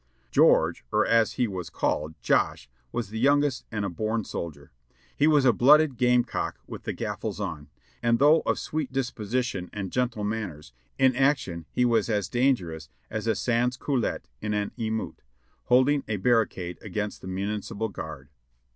[0.31, 4.71] George, or as he was called, "Josh," was the youngest and a born soldier.
[5.15, 7.69] He was a blooded game cock with the gaffles on,
[8.01, 13.27] and though of sweet disposition and gentle manners, in action he was as dangerous as
[13.27, 15.21] a "Sans Coulette in an emute"
[15.65, 18.29] holding a barricade against the Municipal guard.